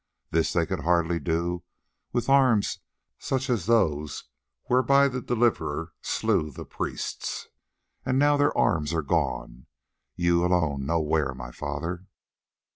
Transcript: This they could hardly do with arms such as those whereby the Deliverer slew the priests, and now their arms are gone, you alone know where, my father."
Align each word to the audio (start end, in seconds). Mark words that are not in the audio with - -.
This 0.31 0.51
they 0.51 0.65
could 0.65 0.79
hardly 0.79 1.19
do 1.19 1.63
with 2.11 2.27
arms 2.27 2.79
such 3.19 3.51
as 3.51 3.67
those 3.67 4.23
whereby 4.63 5.07
the 5.07 5.21
Deliverer 5.21 5.93
slew 6.01 6.49
the 6.49 6.65
priests, 6.65 7.49
and 8.03 8.17
now 8.17 8.35
their 8.35 8.57
arms 8.57 8.95
are 8.95 9.03
gone, 9.03 9.67
you 10.15 10.43
alone 10.43 10.87
know 10.87 11.01
where, 11.01 11.35
my 11.35 11.51
father." 11.51 12.07